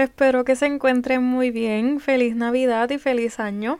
[0.00, 2.00] Espero que se encuentren muy bien.
[2.00, 3.78] Feliz Navidad y feliz año.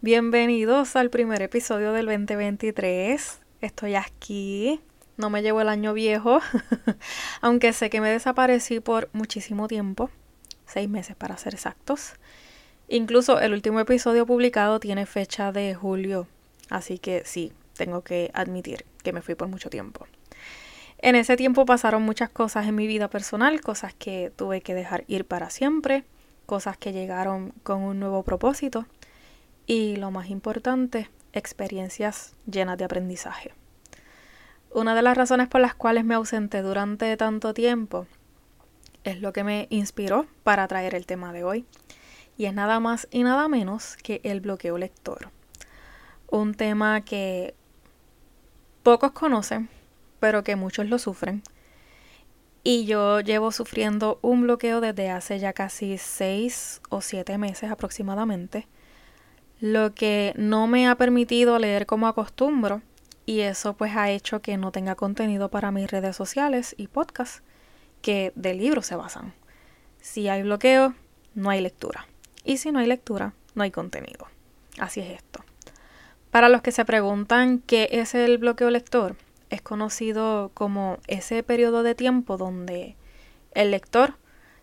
[0.00, 3.38] Bienvenidos al primer episodio del 2023.
[3.60, 4.80] Estoy aquí.
[5.16, 6.40] No me llevo el año viejo,
[7.40, 10.10] aunque sé que me desaparecí por muchísimo tiempo.
[10.66, 12.14] Seis meses para ser exactos.
[12.88, 16.26] Incluso el último episodio publicado tiene fecha de julio.
[16.68, 20.08] Así que sí, tengo que admitir que me fui por mucho tiempo.
[21.00, 25.04] En ese tiempo pasaron muchas cosas en mi vida personal, cosas que tuve que dejar
[25.06, 26.04] ir para siempre,
[26.44, 28.84] cosas que llegaron con un nuevo propósito
[29.64, 33.54] y lo más importante, experiencias llenas de aprendizaje.
[34.72, 38.06] Una de las razones por las cuales me ausenté durante tanto tiempo
[39.04, 41.64] es lo que me inspiró para traer el tema de hoy
[42.36, 45.30] y es nada más y nada menos que el bloqueo lector.
[46.28, 47.54] Un tema que
[48.82, 49.68] pocos conocen
[50.20, 51.42] pero que muchos lo sufren.
[52.64, 58.66] Y yo llevo sufriendo un bloqueo desde hace ya casi seis o siete meses aproximadamente,
[59.60, 62.82] lo que no me ha permitido leer como acostumbro
[63.26, 67.42] y eso pues ha hecho que no tenga contenido para mis redes sociales y podcasts
[68.00, 69.34] que de libros se basan.
[70.00, 70.94] Si hay bloqueo,
[71.34, 72.06] no hay lectura.
[72.44, 74.28] Y si no hay lectura, no hay contenido.
[74.78, 75.44] Así es esto.
[76.30, 79.16] Para los que se preguntan qué es el bloqueo lector,
[79.50, 82.96] es conocido como ese periodo de tiempo donde
[83.52, 84.14] el lector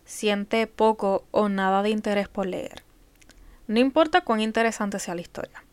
[0.04, 2.82] siente poco o nada de interés por leer.
[3.66, 5.64] No importa cuán interesante sea la historia.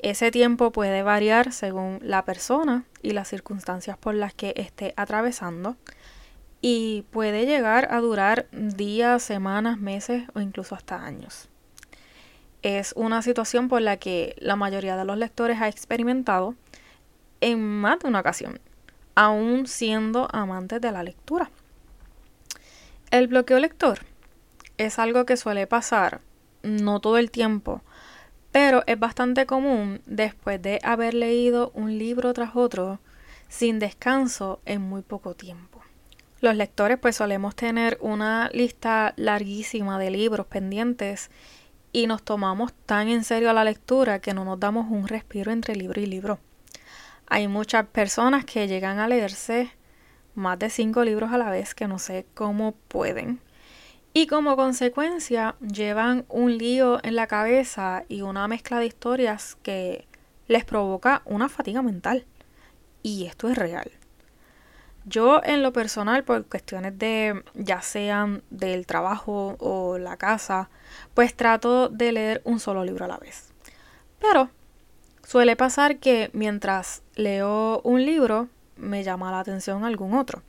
[0.00, 5.76] Ese tiempo puede variar según la persona y las circunstancias por las que esté atravesando
[6.60, 11.48] y puede llegar a durar días, semanas, meses o incluso hasta años.
[12.62, 16.54] Es una situación por la que la mayoría de los lectores ha experimentado
[17.40, 18.60] en más de una ocasión,
[19.14, 21.50] aún siendo amantes de la lectura.
[23.10, 24.00] El bloqueo lector
[24.78, 26.20] es algo que suele pasar,
[26.62, 27.82] no todo el tiempo,
[28.52, 33.00] pero es bastante común después de haber leído un libro tras otro
[33.48, 35.82] sin descanso en muy poco tiempo.
[36.40, 41.30] Los lectores pues solemos tener una lista larguísima de libros pendientes
[41.92, 45.76] y nos tomamos tan en serio la lectura que no nos damos un respiro entre
[45.76, 46.38] libro y libro.
[47.32, 49.70] Hay muchas personas que llegan a leerse
[50.34, 53.40] más de cinco libros a la vez que no sé cómo pueden.
[54.12, 60.08] Y como consecuencia llevan un lío en la cabeza y una mezcla de historias que
[60.48, 62.26] les provoca una fatiga mental.
[63.04, 63.92] Y esto es real.
[65.04, 70.68] Yo en lo personal, por cuestiones de ya sean del trabajo o la casa,
[71.14, 73.52] pues trato de leer un solo libro a la vez.
[74.18, 74.50] Pero
[75.30, 80.42] Suele pasar que mientras leo un libro me llama la atención algún otro.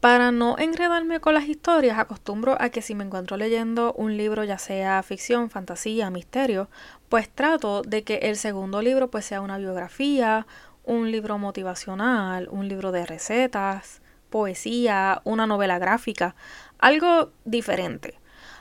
[0.00, 4.44] Para no enredarme con las historias, acostumbro a que si me encuentro leyendo un libro,
[4.44, 6.68] ya sea ficción, fantasía, misterio,
[7.08, 10.46] pues trato de que el segundo libro pues sea una biografía,
[10.84, 16.36] un libro motivacional, un libro de recetas, poesía, una novela gráfica,
[16.78, 18.18] algo diferente.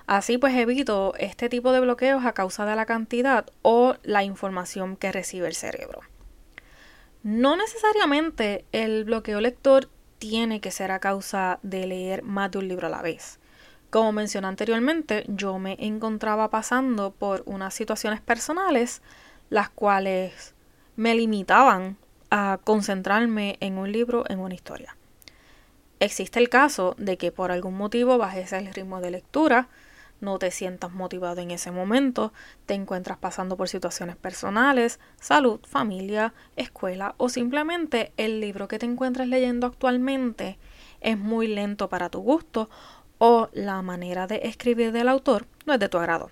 [0.08, 4.98] Así pues evito este tipo de bloqueos a causa de la cantidad o la información
[4.98, 6.02] que recibe el cerebro.
[7.24, 9.90] No necesariamente el bloqueo lector
[10.20, 13.40] tiene que ser a causa de leer más de un libro a la vez.
[13.90, 19.02] Como mencioné anteriormente, yo me encontraba pasando por unas situaciones personales
[19.50, 20.54] las cuales
[20.96, 21.98] me limitaban
[22.30, 24.96] a concentrarme en un libro, en una historia.
[26.00, 29.70] Existe el caso de que por algún motivo bajes el ritmo de lectura,
[30.22, 32.34] no te sientas motivado en ese momento,
[32.66, 38.86] te encuentras pasando por situaciones personales, salud, familia, escuela o simplemente el libro que te
[38.86, 40.58] encuentras leyendo actualmente
[41.02, 42.70] es muy lento para tu gusto
[43.18, 46.32] o la manera de escribir del autor no es de tu agrado.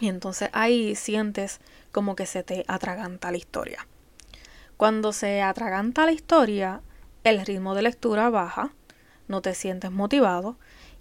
[0.00, 1.60] Y entonces ahí sientes
[1.92, 3.86] como que se te atraganta la historia.
[4.76, 6.80] Cuando se atraganta la historia,
[7.22, 8.72] el ritmo de lectura baja,
[9.28, 10.56] no te sientes motivado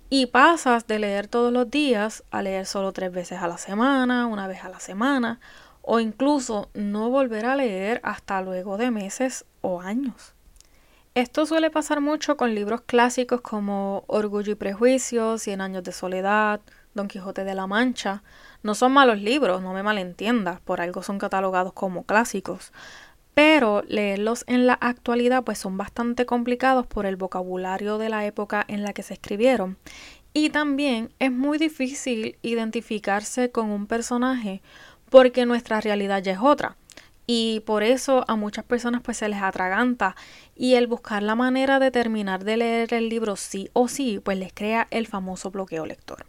[0.09, 4.25] y pasas de leer todos los días a leer solo tres veces a la semana,
[4.25, 5.39] una vez a la semana,
[5.81, 10.33] o incluso no volver a leer hasta luego de meses o años.
[11.15, 16.61] Esto suele pasar mucho con libros clásicos como Orgullo y Prejuicio, Cien años de soledad,
[16.93, 18.23] Don Quijote de la Mancha.
[18.63, 22.71] No son malos libros, no me malentiendas, por algo son catalogados como clásicos.
[23.39, 28.65] Pero leerlos en la actualidad pues son bastante complicados por el vocabulario de la época
[28.67, 29.77] en la que se escribieron.
[30.33, 34.61] Y también es muy difícil identificarse con un personaje
[35.09, 36.75] porque nuestra realidad ya es otra.
[37.27, 40.17] Y por eso a muchas personas pues se les atraganta
[40.53, 44.37] y el buscar la manera de terminar de leer el libro sí o sí pues
[44.37, 46.25] les crea el famoso bloqueo lector.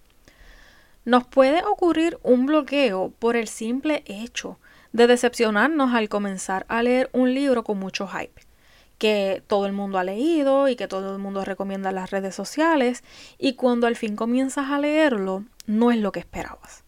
[1.05, 4.61] Nos puede ocurrir un bloqueo por el simple hecho
[4.93, 8.43] de decepcionarnos al comenzar a leer un libro con mucho hype,
[8.99, 12.35] que todo el mundo ha leído y que todo el mundo recomienda en las redes
[12.35, 13.03] sociales,
[13.39, 16.85] y cuando al fin comienzas a leerlo, no es lo que esperabas.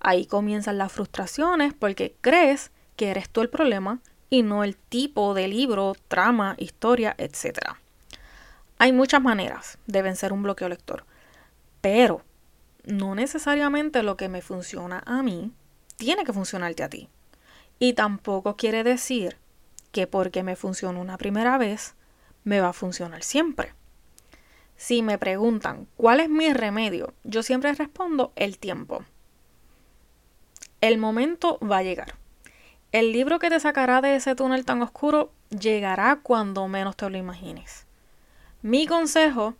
[0.00, 5.34] Ahí comienzan las frustraciones porque crees que eres tú el problema y no el tipo
[5.34, 7.58] de libro, trama, historia, etc.
[8.78, 11.04] Hay muchas maneras de vencer un bloqueo lector,
[11.80, 12.22] pero
[12.84, 15.52] no necesariamente lo que me funciona a mí
[15.96, 17.08] tiene que funcionarte a ti.
[17.78, 19.36] Y tampoco quiere decir
[19.92, 21.94] que porque me funciona una primera vez,
[22.44, 23.72] me va a funcionar siempre.
[24.76, 29.04] Si me preguntan cuál es mi remedio, yo siempre respondo el tiempo.
[30.80, 32.14] El momento va a llegar.
[32.92, 37.16] El libro que te sacará de ese túnel tan oscuro llegará cuando menos te lo
[37.16, 37.86] imagines.
[38.62, 39.54] Mi consejo,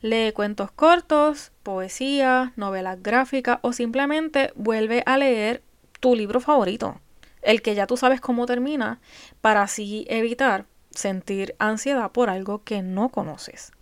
[0.00, 5.62] lee cuentos cortos, poesía, novelas gráficas o simplemente vuelve a leer
[6.00, 7.00] tu libro favorito,
[7.42, 9.00] el que ya tú sabes cómo termina,
[9.40, 13.72] para así evitar sentir ansiedad por algo que no conoces.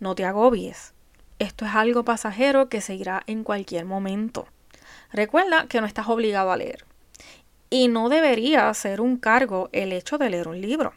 [0.00, 0.94] No te agobies.
[1.38, 4.46] Esto es algo pasajero que se irá en cualquier momento.
[5.12, 6.84] Recuerda que no estás obligado a leer
[7.68, 10.92] y no debería ser un cargo el hecho de leer un libro.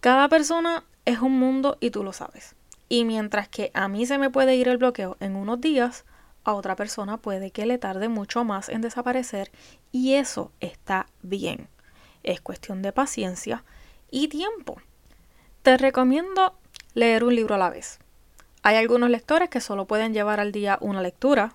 [0.00, 2.54] Cada persona es un mundo y tú lo sabes.
[2.88, 6.04] Y mientras que a mí se me puede ir el bloqueo en unos días,
[6.46, 9.50] a otra persona puede que le tarde mucho más en desaparecer
[9.90, 11.68] y eso está bien.
[12.22, 13.64] Es cuestión de paciencia
[14.12, 14.80] y tiempo.
[15.62, 16.56] Te recomiendo
[16.94, 17.98] leer un libro a la vez.
[18.62, 21.52] Hay algunos lectores que solo pueden llevar al día una lectura.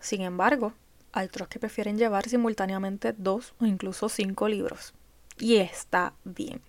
[0.00, 0.74] Sin embargo,
[1.12, 4.92] hay otros que prefieren llevar simultáneamente dos o incluso cinco libros.
[5.38, 6.60] Y está bien.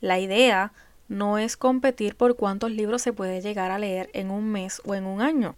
[0.00, 0.72] La idea
[1.08, 4.94] no es competir por cuántos libros se puede llegar a leer en un mes o
[4.94, 5.54] en un año.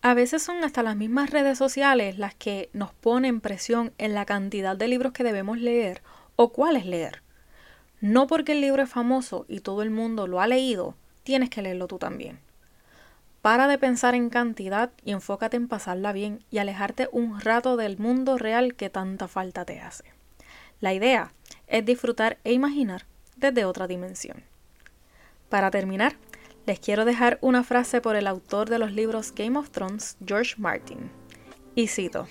[0.00, 4.24] A veces son hasta las mismas redes sociales las que nos ponen presión en la
[4.24, 6.02] cantidad de libros que debemos leer
[6.36, 7.22] o cuáles leer.
[8.00, 11.62] No porque el libro es famoso y todo el mundo lo ha leído, tienes que
[11.62, 12.38] leerlo tú también.
[13.42, 17.98] Para de pensar en cantidad y enfócate en pasarla bien y alejarte un rato del
[17.98, 20.04] mundo real que tanta falta te hace.
[20.80, 21.32] La idea
[21.66, 23.04] es disfrutar e imaginar
[23.36, 24.44] desde otra dimensión.
[25.48, 26.14] Para terminar,
[26.68, 30.56] les quiero dejar una frase por el autor de los libros Game of Thrones, George
[30.58, 31.10] Martin.
[31.74, 32.26] Y cito,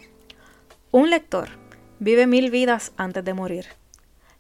[0.92, 1.50] Un lector
[1.98, 3.66] vive mil vidas antes de morir.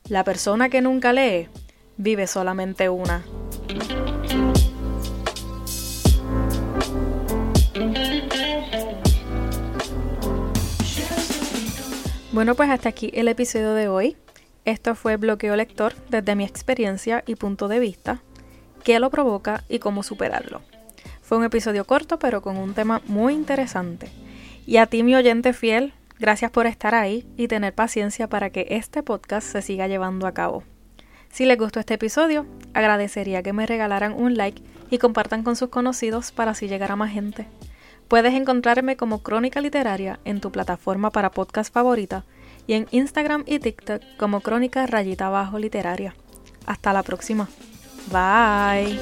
[0.07, 1.49] La persona que nunca lee
[1.97, 3.25] vive solamente una.
[12.31, 14.15] Bueno, pues hasta aquí el episodio de hoy.
[14.63, 18.21] Esto fue Bloqueo Lector desde mi experiencia y punto de vista,
[18.87, 20.61] qué lo provoca y cómo superarlo.
[21.21, 24.09] Fue un episodio corto pero con un tema muy interesante.
[24.65, 28.65] Y a ti mi oyente fiel, gracias por estar ahí y tener paciencia para que
[28.69, 30.63] este podcast se siga llevando a cabo.
[31.29, 35.67] Si les gustó este episodio, agradecería que me regalaran un like y compartan con sus
[35.67, 37.45] conocidos para así llegar a más gente.
[38.07, 42.23] Puedes encontrarme como Crónica Literaria en tu plataforma para podcast favorita
[42.67, 46.15] y en Instagram y TikTok como Crónica Rayita Bajo Literaria.
[46.65, 47.49] Hasta la próxima.
[48.11, 48.97] Bye.